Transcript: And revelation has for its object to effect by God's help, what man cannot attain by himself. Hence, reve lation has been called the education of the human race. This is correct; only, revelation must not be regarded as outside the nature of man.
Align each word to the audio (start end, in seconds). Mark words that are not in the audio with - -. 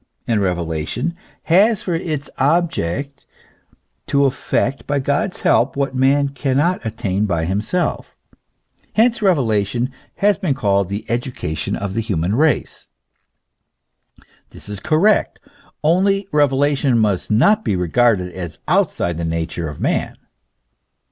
And 0.27 0.41
revelation 0.41 1.15
has 1.43 1.83
for 1.83 1.93
its 1.93 2.27
object 2.39 3.27
to 4.07 4.25
effect 4.25 4.87
by 4.87 4.97
God's 4.97 5.41
help, 5.41 5.75
what 5.75 5.93
man 5.93 6.29
cannot 6.29 6.83
attain 6.83 7.27
by 7.27 7.45
himself. 7.45 8.15
Hence, 8.93 9.21
reve 9.21 9.37
lation 9.37 9.91
has 10.15 10.39
been 10.39 10.55
called 10.55 10.89
the 10.89 11.05
education 11.07 11.75
of 11.75 11.93
the 11.93 12.01
human 12.01 12.33
race. 12.35 12.87
This 14.49 14.69
is 14.69 14.79
correct; 14.79 15.39
only, 15.83 16.27
revelation 16.31 16.97
must 16.97 17.29
not 17.29 17.63
be 17.63 17.75
regarded 17.75 18.33
as 18.33 18.57
outside 18.67 19.17
the 19.17 19.23
nature 19.23 19.69
of 19.69 19.79
man. 19.79 20.15